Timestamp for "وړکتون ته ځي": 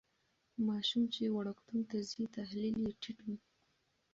1.35-2.23